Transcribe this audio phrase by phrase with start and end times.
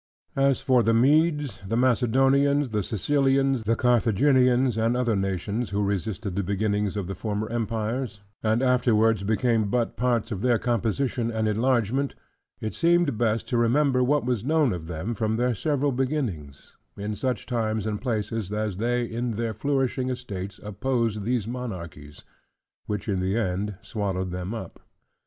[0.35, 6.35] As for the Medes, the Macedonians, the Sicilians, the Carthaginians, and other nations who resisted
[6.35, 11.47] the beginnings of the former empires, and afterwards became but parts of their composition and
[11.47, 12.15] enlargement;
[12.59, 17.15] it seemed best to remember what was known of them from their several beginnings, in
[17.15, 22.23] such times and places as they in their flourishing estates opposed those monarchies,
[22.87, 24.79] which in the end swallowed them up.